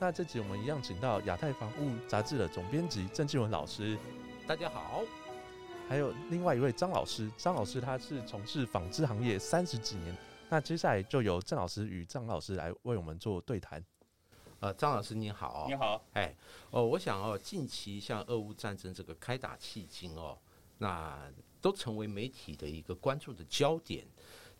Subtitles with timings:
[0.00, 3.98] 那这集我们一样请到亚太防务杂志的总编辑郑继文老师，
[4.46, 5.02] 大家好。
[5.88, 10.16] 还有另外一位张老师，张老师他是从事纺织行业三十几年。
[10.48, 13.84] 那接下来就由郑老师与张老师来为我们做对谈。
[14.60, 16.32] 呃，张老师你好，你好，哎，
[16.70, 20.38] 哦，我想哦，近期像俄乌战争这个开打迄今哦，
[20.78, 21.28] 那
[21.60, 24.06] 都成为媒体的一个关注的焦点。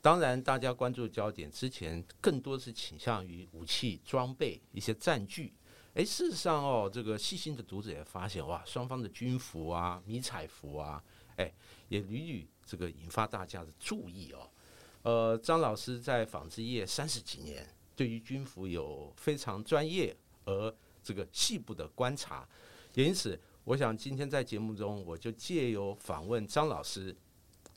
[0.01, 5.53] 当然，大家关注焦点之前更多是倾向于武器装备一些战具。
[5.95, 11.03] 哎，事实上哦，这个细心的读者也发现，哇，双方的军服啊、迷彩服啊，
[11.37, 11.53] 哎，
[11.89, 14.49] 也屡屡这个引发大家的注意哦。
[15.03, 20.73] 呃，张老师在纺织业三十几年，对于军服有非常专业而
[21.03, 22.49] 这个细部的观察。
[22.95, 27.17] 也因此，我想今天在节目中，我就借由访问张老师，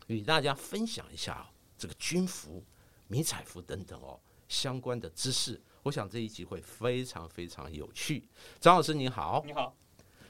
[0.06, 1.50] 与大家分享一下。
[1.82, 2.64] 这个军服、
[3.08, 8.24] 迷彩服等等哦，相关的知识，我想这一集会非常非常有趣。
[8.60, 9.76] 张老师你好，你好，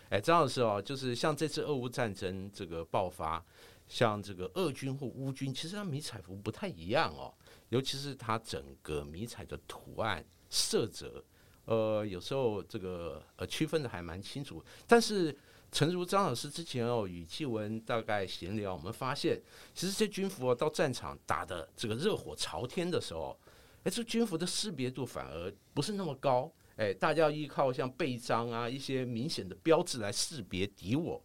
[0.10, 3.44] 哎，张老师哦，就是像这次俄乌战争这个爆发，
[3.86, 7.34] 像这个俄军或乌军，其实它迷彩服不太一样哦，
[7.68, 11.22] 尤其是它整个迷彩的图案、色泽，
[11.66, 15.38] 呃，有时候这个呃区分的还蛮清楚，但是。
[15.72, 19.42] 诚如张老师之前哦与纪文大概闲聊，我们发现，
[19.74, 23.40] 其实这军服哦到战场打的这个热火朝天的时候，
[23.84, 31.24] 哎，这军服的识别度反而不是那么高，哎，大家要依靠像背章啊一些明显的标志来识别敌我。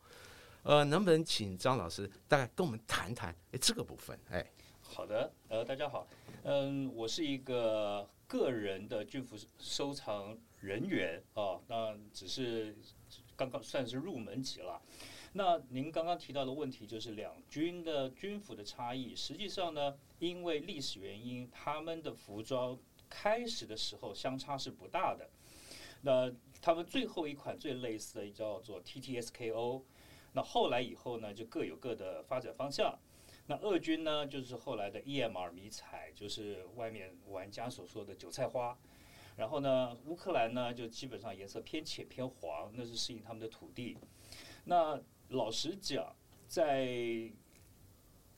[0.63, 4.17] 呃，能不能请张老师大概跟我们谈谈哎这个部分？
[4.31, 4.49] 哎，
[4.81, 6.07] 好的，呃，大家好，
[6.45, 12.77] 嗯，我是一个个人的军服收藏人员啊，那只是。
[13.37, 14.81] 刚刚算是入门级了。
[15.33, 19.15] 那您刚刚提到的问题就是两军的军服的差异。
[19.15, 22.79] 实际上呢，因为历史原因，他们的服装
[23.11, 25.29] 开始的时候相差是不大的。
[26.03, 26.33] 那
[26.63, 29.83] 他们最后一款最类似的叫做 TTSKO。
[30.33, 32.99] 那后来以后呢，就各有各的发展方向。
[33.47, 38.77] 那俄军呢，就是后来的 EMR 迷彩，就是外面玩家所说的韭菜花。
[39.37, 43.97] 然后呢，乌克兰呢就基本上颜色偏浅偏黄，那是适应他们的土地。
[44.65, 44.99] 那
[45.29, 46.17] 老实讲，
[46.49, 47.31] 在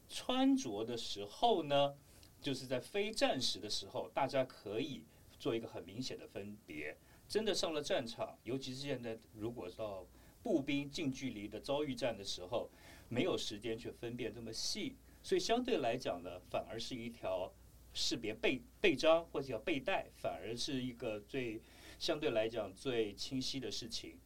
[0.08, 1.94] 穿着的时候呢，
[2.40, 5.04] 就是在非战时的时候，大家可以
[5.38, 6.96] 做一个很明显的分别。
[7.28, 10.04] 真的上了战场，尤其是现在，如果到
[10.42, 12.68] 步兵近距离的遭遇战的时候，
[13.08, 17.52] 没有时间去分辨这么细，所以相对来讲呢，反而是一条。
[17.98, 21.60] 识别背背章或者叫背带，反而是一个最
[21.98, 24.16] 相对来讲最清晰的事情。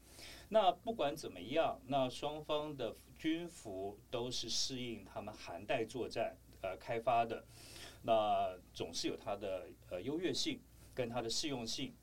[0.50, 7.42] 那不管怎么样，那双方的军服都是适应他们寒带作战呃开发的，
[8.02, 10.60] 那总是有它的呃优越性
[10.94, 11.94] 跟它的适用性。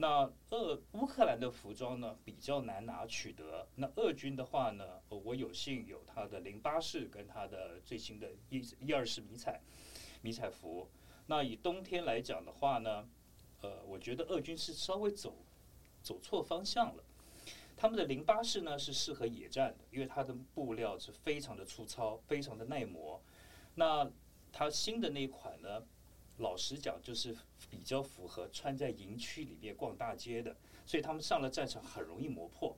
[0.00, 9.60] 那俄乌克兰的服装呢比较难拿取得，那俄军的话呢，我有幸有它的零八式跟它的最新的一一二式迷彩
[10.22, 10.88] 迷彩服。
[11.30, 13.06] 那以冬天来讲的话呢，
[13.60, 15.36] 呃，我觉得俄军是稍微走
[16.02, 17.04] 走错方向了。
[17.76, 23.20] 他们的零八式呢是适合野战的，因为它的布料是非常的粗糙，非常的耐磨。
[23.74, 24.10] 那
[24.50, 25.82] 它新的那一款呢，
[26.38, 27.36] 老实讲就是
[27.70, 30.56] 比较符合穿在营区里面逛大街的，
[30.86, 32.74] 所以他们上了战场很容易磨破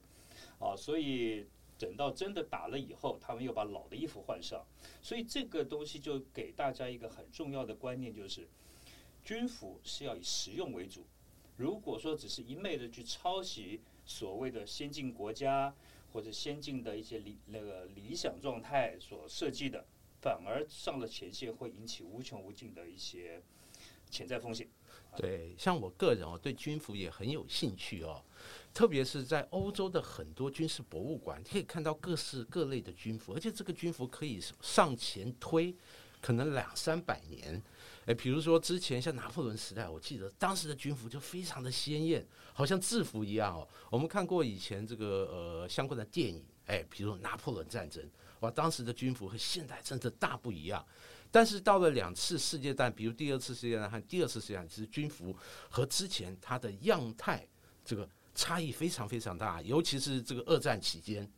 [0.58, 1.46] 啊，所以。
[1.80, 4.62] 等到真的打了以后，他们又把老的衣服换上，
[5.00, 8.46] 所以这个东西就给大家一个很重要的观念，就是
[9.24, 11.06] 军服是要以实用为主。
[11.56, 15.74] 如果说只是一昧的去抄袭所谓的先进国家
[16.12, 19.86] 或者先进的一些理那个理想状态所设计的，
[20.20, 23.42] 反而上了前线会引起无穷无尽的一些
[24.10, 24.68] 潜在风险。
[25.16, 28.22] 对，像我个人哦，对军服也很有兴趣哦。
[28.72, 35.74] 特别是在欧洲的很多军事博物馆，可以看到各式各类的军服，而且这个军服可以上前推，
[36.20, 37.60] 可能两三百年。
[38.06, 43.68] 诶，比如说之前像拿破仑时代，我记得当时的军服就非常的鲜艳，好像制服一样哦。
[43.90, 48.02] 我们看过以前这个呃相关的电影，诶，比如拿破仑战争，
[48.40, 50.84] 哇，当时的军服和现代真的大不一样。
[51.30, 55.36] 但是到了两次世界大战，比如第二次世界大战和第二次世界大战，其实军服
[55.68, 57.46] 和之前它的样态
[57.84, 58.08] 这个。
[58.32, 61.28] 差异非常非常大，尤其是这个二战期间，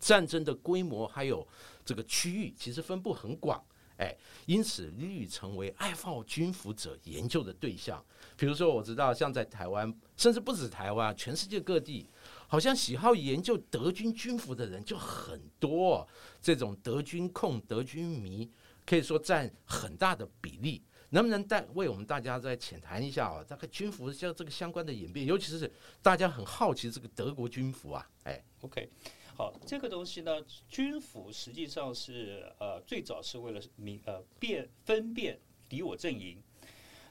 [0.00, 1.46] 战争的规模还有
[1.84, 3.62] 这个区域其实分布很广，
[3.98, 8.02] 哎，因此屡屡成为爱好军服者研究的对象。
[8.34, 12.08] 比如说，我知道像在台湾，甚至不止台湾，全世界各地，
[12.48, 16.08] 好像喜好研究德军军服的人就很多，
[16.40, 18.50] 这种德军控、德军迷，
[18.86, 20.82] 可以说占很大的比例。
[21.14, 23.44] 能不能带为我们大家再浅谈一下啊？
[23.46, 25.70] 这个军服像这个相关的演变，尤其是
[26.00, 28.88] 大家很好奇这个德国军服啊，哎，OK，
[29.36, 35.38] 好，这个东西呢，军服实际上是呃最早是为了明呃辨分辨
[35.68, 36.42] 敌我阵营。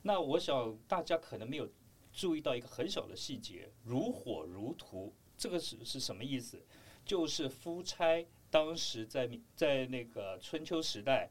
[0.02, 1.70] 那我想大家可能没有
[2.12, 6.60] 注意到一个很小的细节，如火如荼，这个是是什么意思？
[7.06, 11.30] 就是夫差当时在在那个春秋时代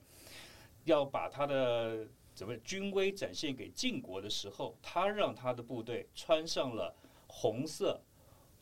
[0.85, 2.09] 要把他的。
[2.33, 6.97] 怎么军威展现给晋国的时候，他让他的部队穿上了
[7.27, 8.01] 红色、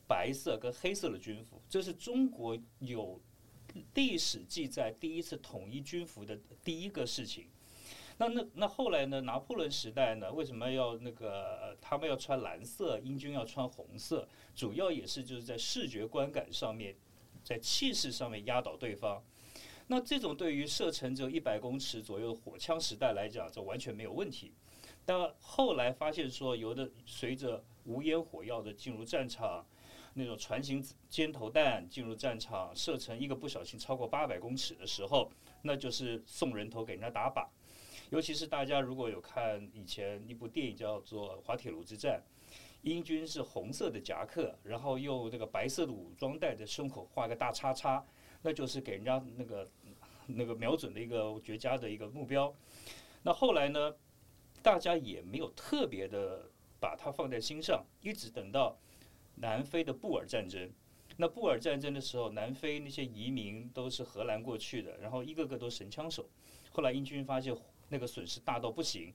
[0.05, 3.21] 白色跟黑色的军服，这是中国有
[3.93, 7.47] 历史记载第一次统一军服的第一个事情。
[8.17, 9.21] 那那那后来呢？
[9.21, 10.29] 拿破仑时代呢？
[10.33, 14.27] 为什么要那个他们要穿蓝色，英军要穿红色？
[14.53, 16.93] 主要也是就是在视觉观感上面，
[17.45, 19.23] 在气势上面压倒对方。
[19.91, 24.53] 那这种对于射程只有一百公尺左右的火枪时代来讲，这完全没有问题。
[25.03, 29.65] 但后来发现说，有的随着无烟火药的进入战场，
[30.13, 35.31] 那种船型尖头弹进入战场，射程一个不小心超过八百公尺的时候，
[35.63, 37.47] 那就是送人头给人家打靶。
[38.11, 42.21] 尤其是大家如果有看以前一部电影叫做《滑铁卢之战》，
[42.83, 48.05] 英军是红色的夹克，然后用这个白色的武装带在胸口画个大叉叉，
[48.43, 49.67] 那就是给人家那个。
[50.35, 52.53] 那个瞄准的一个绝佳的一个目标，
[53.23, 53.95] 那后来呢，
[54.61, 56.49] 大家也没有特别的
[56.79, 58.77] 把它放在心上，一直等到
[59.35, 60.71] 南非的布尔战争。
[61.17, 66.29] 那布尔战争的时候，南非那些移民都是荷兰过去的，然后一个个都神枪手。
[66.71, 67.53] 后来英军发现
[67.89, 69.13] 那个损失大到不行，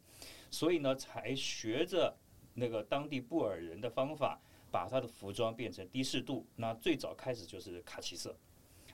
[0.51, 2.15] 所以呢，才学着
[2.55, 4.39] 那个当地布尔人的方法，
[4.71, 6.45] 把他的服装变成低适度。
[6.57, 8.37] 那最早开始就是卡其色。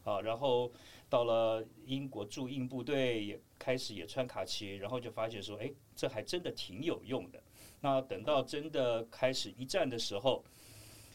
[0.03, 0.73] 啊，然后
[1.09, 7.43] 到了英国驻印部队也开始也穿卡其，然后就发现说，哎，这还真的挺有用的。
[7.81, 10.45] 那等到真的开始一战的时候，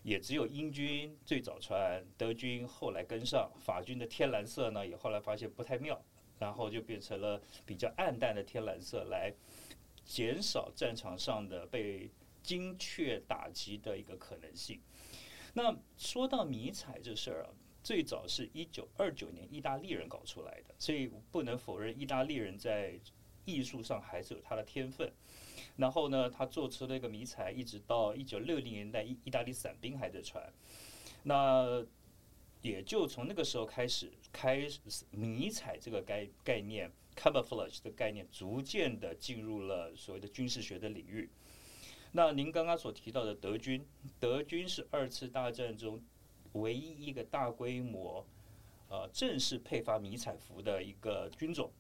[0.04, 6.00] 也只有英军最早穿，德军后来跟上，法军的天蓝色呢也后来发现不太妙，
[6.38, 9.34] 然后就变成了比较暗淡的天蓝色，来
[10.04, 12.10] 减少战场上的被
[12.44, 14.80] 精确打击的一个可能性。
[15.54, 17.50] 那说到迷彩这事儿啊。
[17.86, 23.00] 最早是一九二九年意大利人搞出来的，所以不能否认意大利人在
[23.46, 25.14] 艺术上还是有他的天分。
[25.78, 30.52] 然后呢，他做出了一个迷彩，一直到一九六零年代，意意大利伞兵还在穿。
[31.22, 31.86] 那
[32.64, 34.68] 也就从那个时候开始，开
[35.12, 41.30] 迷彩这个概概念 （camouflage） 的概念，逐渐的进入了所谓的军事学的领域。
[42.14, 43.86] 那您刚刚所提到的德军，
[44.20, 46.02] 德军是二次大战中。
[46.56, 48.26] 唯一一个大规模，
[48.90, 51.72] 呃，正式配发迷彩服的一个军种，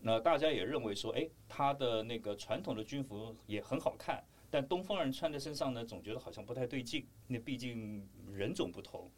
[0.00, 7.06] 那大家也认为说，哎，他的那个传统的军服也很好看，但东方人穿在身上呢，总觉得好像不太对劲。
[7.28, 9.10] 那毕竟人种不同，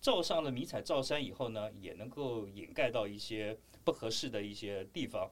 [0.00, 5.30] 罩上了迷彩罩衫以后呢，也能够掩盖到一些不合适的一些地方。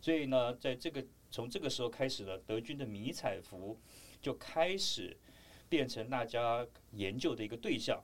[0.00, 3.76] 所以呢，在这个从这个时候开始呢，德军的迷彩服
[4.22, 5.16] 就开始
[5.68, 8.00] 变成大家研究的一个对象。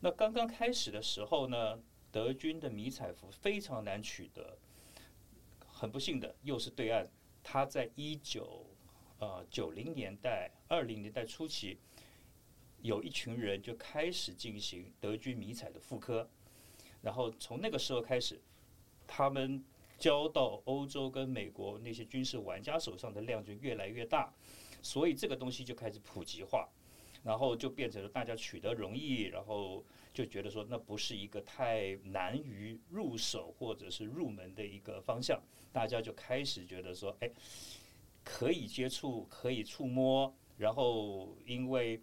[0.00, 1.80] 那刚刚开始的时候呢，
[2.12, 4.56] 德军的迷彩服非常难取得，
[5.66, 7.08] 很不幸的，又是对岸，
[7.42, 8.64] 他在一九
[9.18, 11.78] 呃九零年代、二零年代初期，
[12.80, 16.30] 有一群人就开始进行德军迷彩的复刻，
[17.02, 18.40] 然后从那个时候开始，
[19.04, 19.64] 他们
[19.98, 24.32] 交到欧洲跟美国那些军事玩家手上的量就越来越大，
[24.80, 26.68] 所以这个东西就开始普及化。
[27.28, 35.38] 然后就变成了大家取得容易，然后就觉得说那不是一个太难于入手或者是入门的一个方向，
[35.70, 37.30] 大家就开始觉得说，哎，
[38.24, 42.00] 可以接触，可以触摸，然后因为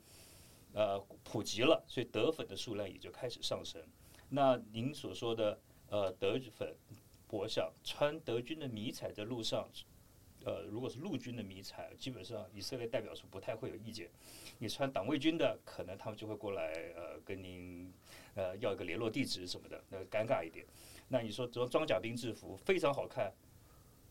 [0.74, 3.82] 呃普及了，所以德粉的数量也就开始上升。
[4.30, 6.72] 那您所说的呃德粉，
[7.32, 9.68] 我想穿德军的迷彩在路上。
[10.46, 14.10] 呃，如果是陆军的迷彩，基本上以色列代表处不太会有意见。
[14.60, 17.92] 你穿党卫军的，可能他们就会过来呃跟您
[18.36, 20.64] 呃要一个联络地址什么的，那尴尬一点。
[21.08, 23.34] 那你说装装甲兵制服非常好看，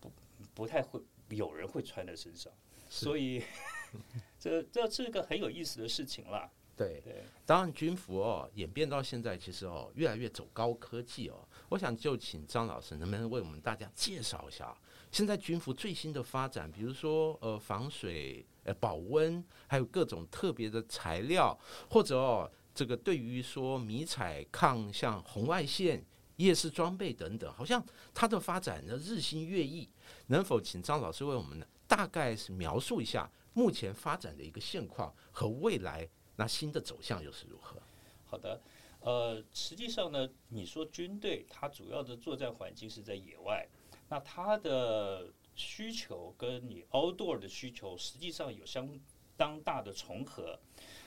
[0.01, 0.13] 不
[0.53, 2.53] 不太会有人会穿在身上。
[2.89, 3.43] 所以
[4.39, 6.51] 这这是一个很有意思的事情啦。
[6.77, 11.47] 对，对，当然军服哦演变到现在，其实哦越来越走高科技哦。
[11.75, 14.73] 我想就请张老师能不能为我们大家介绍一下
[15.11, 21.59] 现在军服最新的发展，比如说呃防水、呃保温，还有各种特别的材料，
[21.91, 26.05] 或者哦这个对于说迷彩抗像红外线、
[26.37, 29.89] 夜视装备等等，好像它的发展呢日新月异。
[30.29, 37.83] 能否请张老师为我们呢大概是描述一下目前发展的一个现况和未来那新的走向又是如何？
[38.27, 38.61] 好的，
[39.05, 43.69] 呃，实际上呢，你说军队它主要的作战环境是在野外，
[44.09, 48.89] 那它的需求跟你 outdoor 的需求实际上有相
[49.37, 50.59] 当大的重合，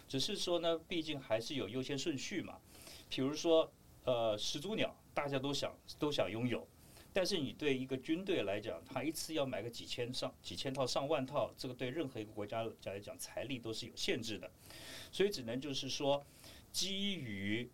[0.07, 2.59] 只是说呢，毕竟还是有优先顺序嘛。
[3.09, 3.71] 比如说，
[4.03, 6.67] 呃，始祖鸟大家都想都想拥有，
[7.11, 14.51] 但是你对一个军队来讲，他一次要买个几千上几千套上万套，这个对任何一个国家来讲财力都是有限制的，
[15.11, 16.23] 所以只能就是说。
[16.69, 17.67] 基于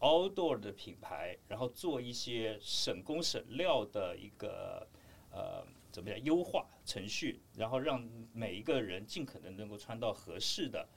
[0.00, 4.86] outdoor 的品牌，然后做一些省工省料的一个
[5.30, 8.02] 呃怎么样优化程序，然后让
[8.32, 10.88] 每一个人尽可能能够穿到合适的，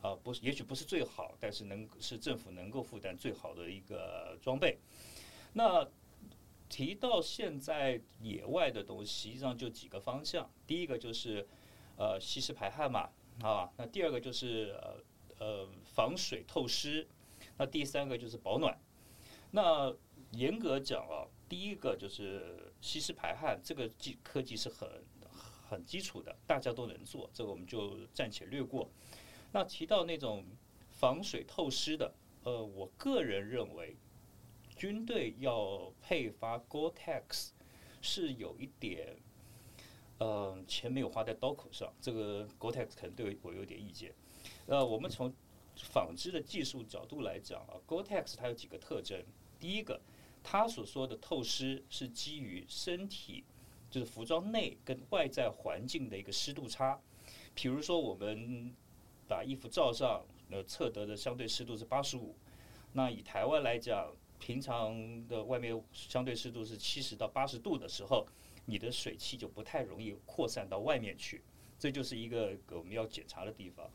[0.00, 4.78] 啊不是也许不是最好，但是能是政府能够负担最好的一个装备。
[5.54, 5.88] 那
[6.68, 11.46] 提到现在野外的东西，实际上就几个方向，第一个就是
[11.96, 13.10] 呃吸湿排汗嘛，
[13.42, 15.02] 啊，那第二个就是呃。
[15.40, 17.08] 呃，防水透湿，
[17.60, 18.74] 那第三个就是保暖。
[19.50, 19.94] 那
[20.32, 24.88] 严格讲啊，第一个就是吸湿排汗，这个技科技是很
[25.68, 28.88] 很基础的，大家都能做，这个我们就暂且略过。
[29.52, 30.42] 那提到那种
[30.90, 32.10] 防水透湿的，
[32.44, 33.94] 呃，我个人认为，
[34.74, 37.50] 军队要配发 Gore-Tex
[38.00, 39.18] 是有一点，
[40.16, 44.14] 呃，钱没有花在刀口上，这个 Gore-Tex 可能对我有点意见。
[44.64, 45.30] 呃，我们从
[45.82, 49.22] 纺织的技术角度来讲啊，Gore-Tex 它有几个特征。
[49.58, 50.00] 第一个，
[50.42, 53.44] 它所说的透湿是基于身体，
[53.90, 57.00] 就是服装内跟外在环境的一个湿度差。
[57.54, 58.74] 比如说，我们
[59.28, 62.34] 把衣服罩上，呃，测得的相对湿度是八十五。
[62.92, 68.26] 那以台湾来讲，平常的外面相对湿度是七十到八十度的时候，
[68.64, 71.42] 你的水汽就不太容易扩散到外面去。
[71.78, 73.90] 这就是一个我们要检查的地方。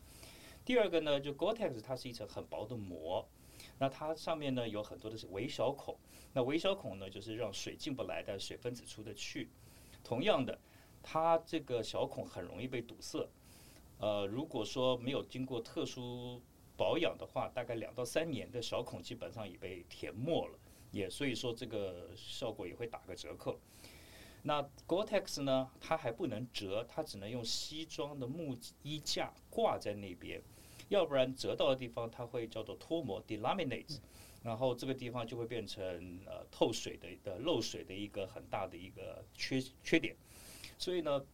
[0.65, 3.23] 第二个呢，就 Gore-Tex 它是一层很薄的膜，
[3.77, 5.95] 那它上面呢有很多的是微小孔，
[6.33, 9.51] 那微小孔呢就是让水进不来，但水分子出得去。
[10.03, 10.59] 同样的，
[11.03, 13.29] 它这个小孔很容易被堵塞，
[13.99, 16.41] 呃，如果说没有经过特殊
[16.75, 20.57] 保养的话，大概两到三年的小孔基本上已被填没了，
[20.91, 23.59] 也所以说这个效果也会打个折扣。
[24.41, 30.41] 那 Gore-Tex 呢，它还不能折，它只能用西装的木衣架挂在那边。
[30.89, 33.99] 要不然折到的地方，它会叫做脱模 （delaminate），
[34.43, 40.15] 然后这个地方就会变成呃透水的、的漏水的一个很大的一个缺缺点。
[40.77, 41.25] 所以呢，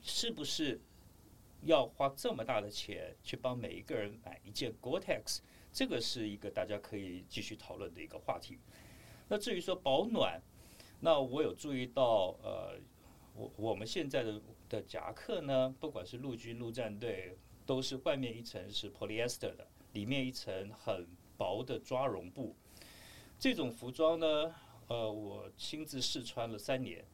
[0.00, 0.80] 是不是
[1.62, 5.40] 要花这么大的钱去帮每一个人买一件 Gore-Tex？
[5.72, 8.58] 这个是一个大家可以继续讨论的一个话题。
[9.28, 10.40] 那至于说保暖，
[11.00, 12.78] 那我有注意到，呃，
[13.34, 17.36] 我我们现在的的夹克呢，不管是陆军陆战队。
[17.66, 21.06] 都是外面一层是 polyester 的，里面一层很
[21.36, 22.54] 薄的抓绒布。
[23.38, 24.54] 这种服装呢，
[24.86, 27.04] 呃，我亲自试穿了三年，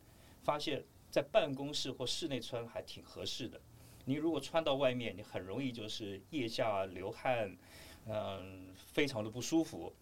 [0.42, 3.60] 发现，在办公室或室内穿还挺合适的。
[4.04, 7.56] 你如果穿到外面，你很容易就是腋下流汗，
[8.06, 9.92] 嗯，非常的不舒服。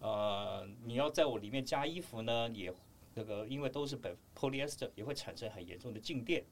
[0.00, 2.72] 呃，你要在我里面加衣服呢，也
[3.14, 6.44] 那个因为都是本 polyester，也会产生很严重的静电。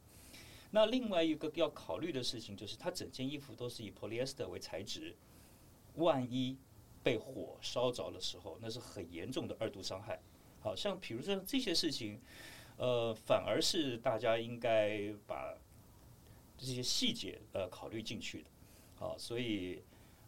[0.74, 5.14] 那另外一个要考虑的事情就是，它整件衣服都是以 polyester 为材质，
[5.94, 6.58] 万一
[7.00, 10.20] 被火烧着的时候，那是很严重的二度伤害。
[10.60, 12.20] 好像比如说这些事情，
[12.76, 15.56] 呃，反而是大家应该把
[16.58, 18.50] 这些细节呃考虑进去的。
[18.96, 19.80] 好，所以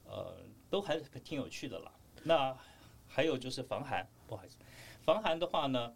[0.05, 0.37] 呃
[0.71, 1.93] 都还挺有趣的啦。
[2.23, 2.57] 那
[3.09, 4.57] 还有就是防寒，不好意思，
[5.03, 5.93] 防寒的话呢？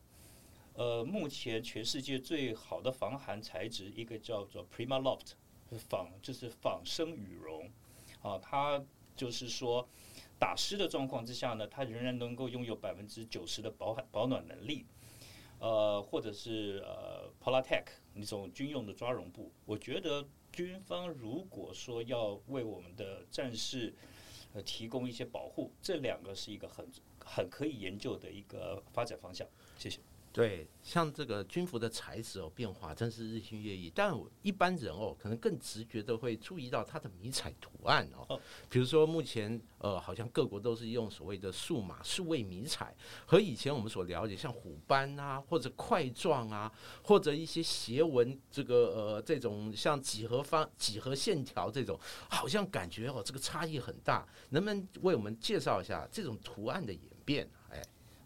[0.75, 5.33] 呃，目前全世界最好的防寒材质，一个叫做 Prima Loft，
[5.89, 7.71] 仿就是仿生羽绒，
[8.23, 8.83] 啊，它
[9.15, 9.87] 就是说
[10.39, 14.87] 打湿的状况之下呢，它仍然能够拥有百分之九十的保保暖能力，
[15.59, 17.85] 呃，或者是呃 Polartec
[18.15, 23.93] 那种军用的抓绒布，我觉得军方如果说要为我们的战士
[24.55, 29.47] 呃提供一些保护，这两个是一个很很可以研究的一个发展方向。
[29.77, 30.01] 谢谢。
[30.33, 33.91] 对，像这个军服的材质哦，变化真是日新月异。
[33.93, 38.41] 但一般人哦，可能更直觉的会注意到它的迷彩图案哦。
[38.69, 42.95] 比如说，目前呃，好像各国都是用所谓的数码数位迷彩，
[43.27, 46.73] 和以前我们所了解像虎斑啊，或者块状啊，
[47.03, 54.25] 或者一些斜纹这个呃这种像几何方几何线条这种，好像感觉哦，这个差异很大。
[54.51, 57.51] 能不能为我们介绍一下这种图案的演变？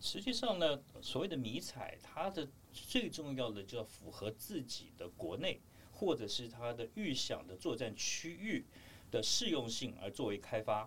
[0.04, 5.58] 实际上呢，所谓的迷彩，它的最重要的就要符合自己的国内
[5.90, 8.62] 或者是它的预想的作战区域
[9.11, 10.87] 的适用性而作为开发。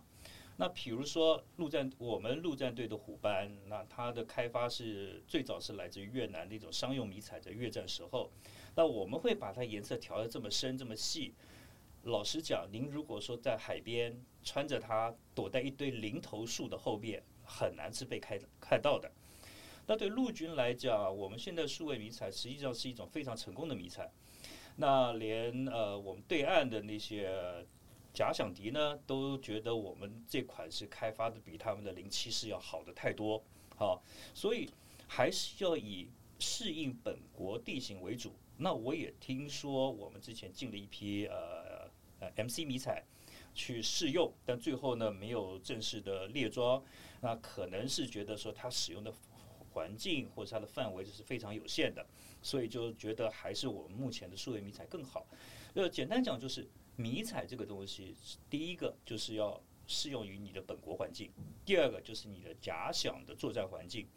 [0.58, 8.30] 那比如说陆战，我们陆战队的虎斑，那它的开发是最早是来自于越南那种商用迷彩，在越战时候。
[8.76, 11.34] 那我们会把它颜色调的这么深这么细。
[12.04, 17.24] 老实讲，您如果说在海边穿着它，躲在一堆零头树的后边。
[17.48, 19.10] 很难是被开看到的。
[19.88, 24.12] 那对陆军来讲，我们现在数位迷彩实际上是一种非常成功的迷彩。
[24.76, 27.66] 那连呃我们对岸的那些
[28.14, 33.42] 假想敌呢，都觉得我们这款是开发的比他们的零七式要好的太多。
[33.78, 34.70] 好，所以
[35.08, 38.34] 还是要以适应本国地形为主。
[38.58, 41.90] 那我也听说我们之前进了一批呃
[42.20, 43.04] 呃 MC 迷彩
[43.54, 46.84] 去试用，但最后呢没有正式的列装。
[47.22, 49.12] 那可能是觉得说它使用的
[49.72, 52.06] 环境或者它的范围是非常有限的，
[52.42, 55.26] 所以就觉得还是我们目前的数位迷彩更好。
[55.76, 58.16] 呃，简单讲就是迷彩这个东西，
[58.50, 61.32] 第一个就是要适用于你的本国环境，
[61.64, 64.08] 第二个就是你的假想的作战环境。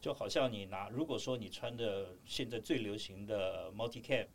[0.00, 4.26] 就好像你拿，如果说你穿的现在最流行的 multi cam，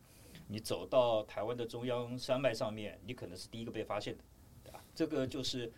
[0.47, 4.23] 你走到台湾的中央山脉上面，你可能是第一个被发现的，
[4.63, 4.83] 对吧？
[4.93, 5.71] 这个就是。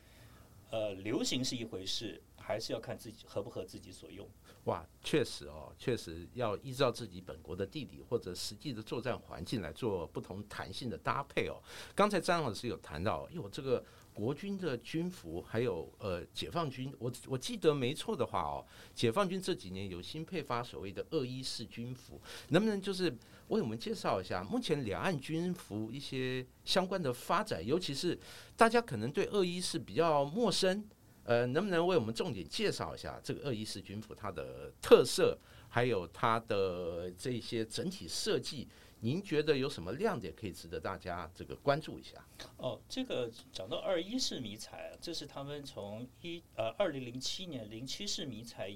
[0.71, 4.27] 呃，流行是一回事，还是要看自己合不合自己所用。
[4.65, 11.61] 哇，确实哦，确实要依照自己本国的地理或者实际的作战环境来做不同弹性的搭配哦。
[11.93, 13.83] 刚才张老师有谈到，哟，这个。
[14.13, 18.59] 国军的军服，还有呃，解放军，我我记得没错的话哦，
[18.93, 23.09] 解放军这几年有新配发所谓的二一式军服，能不能就是
[23.51, 28.17] 为我们介绍一下目前两岸军服一些相关的发展，尤其是
[28.55, 30.87] 大家可能对二一式比较陌生，
[31.25, 35.37] 呃，能不能为我们重点介绍一下这个二一式军服它的特色，
[35.67, 38.69] 还有它的这些整体设计？
[39.01, 42.25] 您觉得有什么亮点可以值得大家这个关注一下？
[42.55, 48.69] 哦，这个讲到二一式迷彩，这是他们从一呃二零零七年零七式迷彩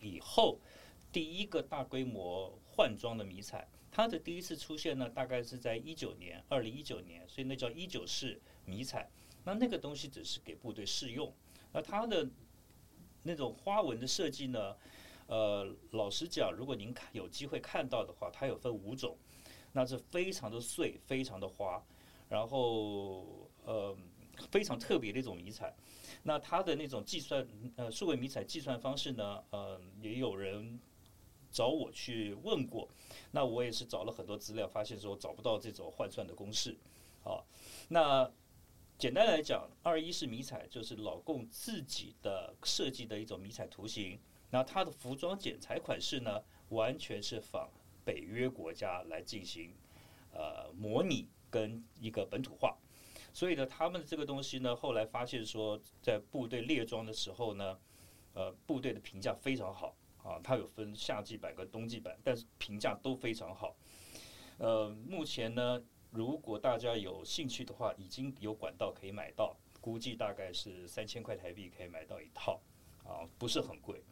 [0.00, 0.58] 以后
[1.12, 3.68] 第一个大规模换装的迷彩。
[3.90, 9.10] 它的第一次出现呢，大概是在一九年，二零一九年，所以那叫一九式迷彩。
[9.44, 11.32] 那那个东西只是给部队试用。
[11.72, 12.28] 那它的
[13.22, 14.76] 那种花纹的设计呢，
[15.26, 19.16] 呃，老实讲，如果您看有机会看到的话，它有分五种。
[19.72, 21.80] 那是非常的碎，非常的花，
[22.28, 23.96] 然后呃
[24.50, 25.72] 非常特别的一种迷彩。
[26.24, 30.76] 那它的那种计算呃数位迷彩计算方式呢，呃也有人
[31.50, 32.88] 找我去问过，
[33.30, 36.76] 那我也是找了很多资料，发现说找不到这种换算的公式。
[37.22, 37.46] 好，
[37.88, 38.30] 那
[38.98, 44.18] 简单来讲，二一式迷彩就是老共自己的设计的一种迷彩图形，
[44.50, 47.68] 那它的服装剪裁款式呢，完全是仿。
[48.02, 49.72] 北约国家来进行
[50.32, 52.76] 呃模拟跟一个本土化，
[53.32, 57.78] 所以呢，他们的这个东西呢，后来发现说，在部队列装的时候呢，
[58.32, 63.74] 呃，部队的评价非常好啊，它有分夏季版跟冬季版，但是评价都非常好。
[64.58, 72.60] 呃，目前呢，如果大家有兴趣的话，已经有管道可以买到，估计大概是三千块台币可以买到一套
[73.04, 74.02] 啊，不是很贵。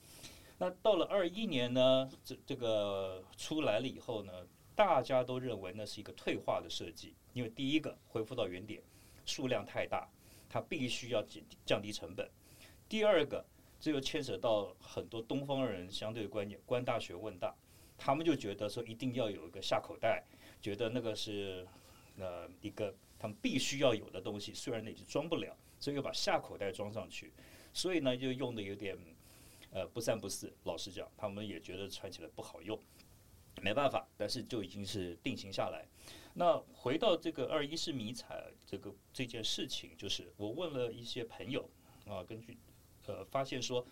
[0.57, 4.33] 那到了二一年呢，这这个出来了以后呢，
[4.75, 8.83] 大家都认为那是一个退化的设计，因为第一个恢复到原点，
[9.25, 10.09] 数量太大，
[10.49, 12.27] 它必须要减降低成本；
[12.89, 13.45] 第二个，
[13.81, 17.55] 这又牵扯到很多东方人相对观念，官大学问大，
[17.97, 20.25] 他们就觉得说一定要有一个下口袋，
[20.61, 21.67] 觉得那个是
[22.19, 27.33] 呃一个他们必须要有的东西，虽然那经装不了，所以又把下口袋装上去，
[27.73, 28.97] 所以呢就用的有点。
[29.71, 32.81] 呃，不三不四，老实讲，他们也觉得穿起来不好用，
[33.61, 35.87] 没办法，但是就已经是定型下来。
[36.33, 41.69] 那回到这个二一式迷彩这个这件事情，就是我问了一些朋友
[42.07, 42.57] 啊，根据
[43.09, 43.85] 呃发现说，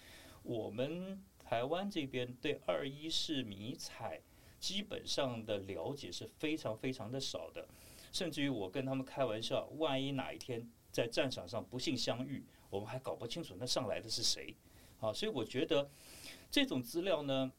[0.42, 4.20] 我们台湾这边对二一式迷彩
[4.60, 7.66] 基本上的了解是非常非常的少的，
[8.12, 14.54] 甚至于我跟他们开玩笑，万一哪一天在战场上不幸相遇，我们还搞不清楚那上来的是谁。
[14.98, 15.90] 啊，所以我觉得
[16.50, 17.52] 这种资料呢，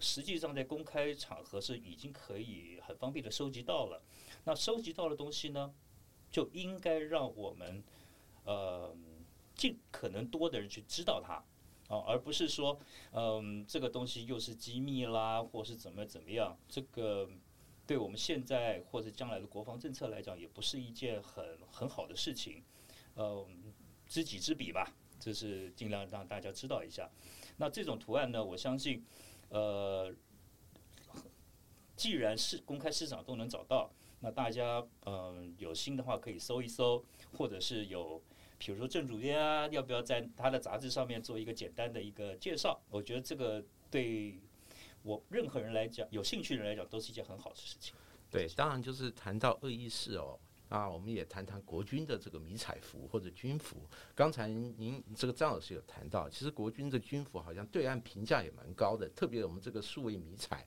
[0.00, 4.02] 实际上在公开场合是已经可以很方便的收集到了。
[4.44, 5.72] 那收集到的东西呢，
[6.32, 7.82] 就应该让我们
[8.44, 8.92] 呃
[9.60, 11.34] 尽可能多的人去知道它
[11.94, 12.80] 啊，而不是说
[13.12, 17.28] 嗯这个东西又是机密啦，或是怎么怎么样，这个
[17.86, 22.62] 对我们现在或者将来的国防政策来讲，也不是一件很很好的事情。
[23.16, 23.74] 嗯，
[24.06, 27.10] 知己知彼吧，这是尽量让大家知道一下。
[27.58, 29.04] 那这种图案呢，我相信，
[29.50, 30.10] 呃，
[31.96, 37.04] 既然是公开市场都能找到，那大家嗯有心的话可以搜一搜，
[37.36, 38.22] 或者是有，
[38.60, 42.78] 比如说郑主编啊，要不要在他的杂志上面做一个简单的一个介绍？
[42.90, 44.38] 我觉得这个对
[45.02, 47.94] 我任何人来讲，有兴趣的人来讲，都是一件很好的事情。
[48.30, 50.38] 对，当然就是谈到恶意事哦。
[50.70, 53.76] 啊，我们也谈谈国军的这个迷彩服或者军服。
[54.14, 60.64] 刚才您这个张老师有谈到，其实国军的军服好像对岸评价也蛮高的，特别我们这个数位迷彩。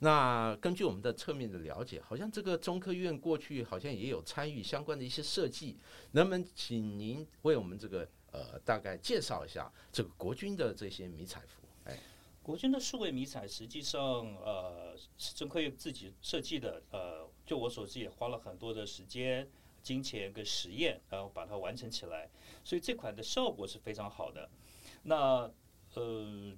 [0.00, 5.78] 那根据我们的侧面的了解，好像这个中科院过去好像也有参与相关的一些设计。
[6.12, 11.66] 能不能请您为我们这个呃大概介绍一下这个国军的这些迷彩服？
[11.84, 11.98] 哎，
[12.42, 14.02] 国军的数位迷彩实际上
[14.36, 17.27] 呃是中科院自己设计的，呃。
[17.48, 19.48] 就我所知，也花了很多的时间、
[19.82, 22.28] 金钱跟实验，然后把它完成起来。
[22.62, 24.46] 所以这款的效果是非常好的。
[25.02, 25.50] 那
[25.94, 26.54] 呃，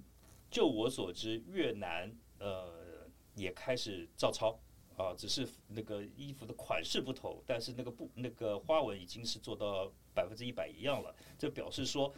[0.50, 4.58] 就我所知，越南呃也开始照抄
[4.96, 11.14] 啊，只是那个衣服的款式不同，但是那个布那个花纹已经是做到百分之一百一样了。
[11.38, 12.12] 这表示说，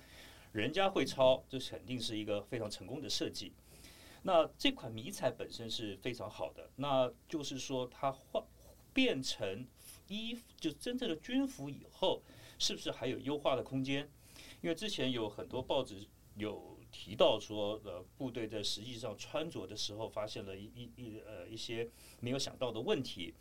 [0.53, 3.53] 人家会抄，这肯定是一个非常成功的设计。
[4.23, 8.43] 那这款迷彩本身是非常好的，那就是说它换。
[8.93, 9.67] 变成
[10.09, 12.23] 衣服，就真正的军服以后，
[12.59, 14.11] 是不是还有优化的空间？
[14.61, 21.89] 因为之前有很多报纸有提到说，呃，部队在实际上穿着的时候，发现了一一一呃一些
[22.21, 23.35] 没有想到的问题，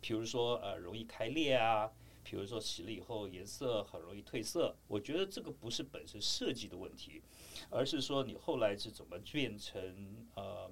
[0.00, 1.90] 比如说呃容易开裂啊，
[2.22, 4.76] 比如说洗了以后颜色很容易褪色。
[4.88, 7.22] 我觉得这个不是本身设计的问题，
[7.70, 10.70] 而是说你后来是怎么变成呃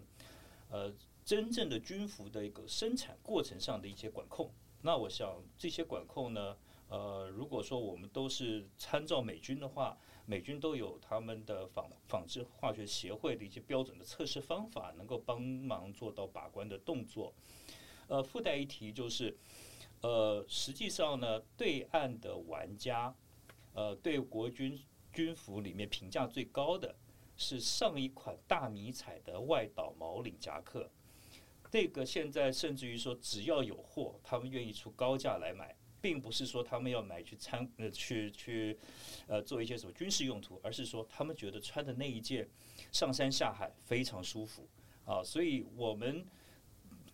[0.70, 0.94] 呃。
[1.24, 6.56] 真正的军服的一个生产过程上的一些管控，那我想这些管控呢，
[6.88, 17.32] 呃，如果说我们都是参照美军的话，美军都有他们的纺纺织化学协会的一些标准的测试方法，能够帮忙做到把关的动作。
[18.06, 19.34] 呃，附带一提就是，
[20.02, 23.14] 呃，实际上呢，对岸的玩家，
[23.72, 24.78] 呃，对国军
[25.10, 26.94] 军服里面评价最高的
[27.34, 30.90] 是上一款大迷彩的外岛毛领夹克。
[31.74, 38.78] 这个现在甚至于说，只要有货，他们愿意出高价来买，并不是说他们要买去参呃去去
[39.26, 42.48] 呃做一些什么军事用途，而是说他们觉得穿的那一件
[42.92, 44.68] 上山下海非常舒服
[45.04, 46.24] 啊，所以我们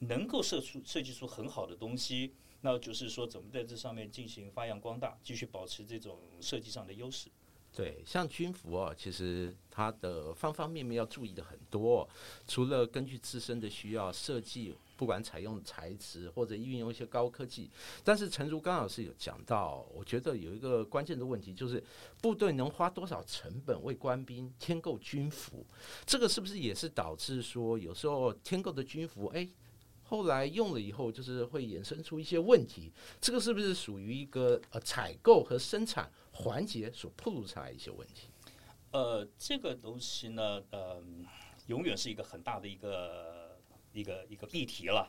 [0.00, 7.30] 能够设出设计出很好的东西，那就是说怎么在这上面进行发扬光大，继续保持这种设计上的优势。
[7.74, 12.08] 对，像军服哦，其实它的方方面面要注意的很多。
[12.46, 17.70] 除了根据自身的需要设计，不管采用材质或者运用一些高科技，
[18.02, 21.82] 但是陈如刚老师有讲到，我觉得有一个关键的问题，就是
[22.20, 25.64] 部队能花多少成本为官兵添购军服？
[26.04, 29.48] 这个是不是也是导致说有时候添购的军服，哎？
[30.10, 38.26] 后来用了以后，就是会衍生出一些问题，这个是不是属于一个呃采购和生产环节所暴露出来一些问题？
[38.90, 41.00] 呃，这个东西呢，呃，
[41.68, 43.56] 永远是一个很大的一个
[43.92, 45.08] 一个一个议题了。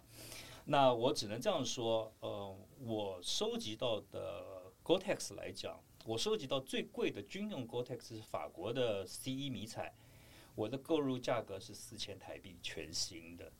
[0.65, 9.95] 那我只能这样说，呃，我收集到的 Gore-Tex 来讲，我收集到最贵的军用 Gore-Tex 是法国的 C 一迷彩，
[10.53, 13.51] 我的购入价格是四千台币，全新的，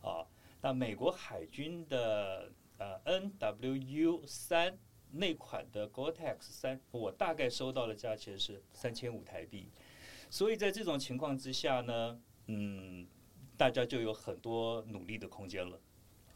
[0.00, 0.24] 啊。
[0.64, 4.74] 那美国海军的呃 NWU 三
[5.10, 9.68] 那款的 Gore-Tex 三，我大概收到的价钱是三千五台币，
[10.30, 13.06] 所以在这种情况之下呢，嗯，
[13.58, 15.78] 大家就有很多努力的空间了。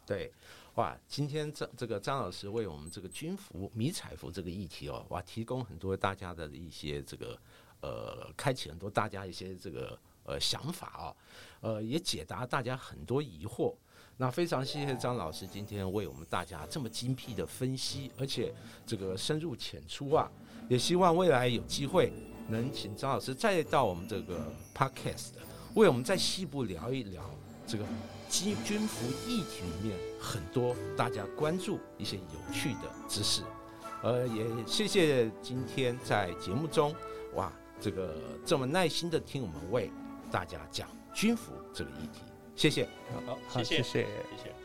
[0.05, 0.31] 对，
[0.75, 7.35] 哇，今天张这个张老师为我们这个军服迷彩服这个议题哦，哇，提供很多大家的一些这个
[7.81, 11.15] 呃，开启很多大家一些这个呃想法啊，
[11.61, 13.75] 呃，也解答大家很多疑惑。
[14.21, 18.53] 那非常谢谢张老师今天为我们大家这么精辟的分析，而且
[18.85, 20.29] 这个深入浅出啊，
[20.67, 22.11] 也希望未来有机会
[22.49, 25.29] 能请张老师再到我们这个 podcast
[25.73, 27.23] 为我们再细部聊一聊
[27.65, 27.85] 这个
[28.29, 33.41] 军军服议题里面很多大家关注一些有趣的知识，
[34.03, 36.93] 呃，也谢谢今天在节目中
[37.35, 39.89] 哇这个这么耐心的听我们为
[40.29, 42.28] 大家讲军服这个议题。
[42.59, 42.83] 谢谢。
[43.25, 44.03] 好，好，谢谢，谢谢。
[44.03, 44.58] 谢谢。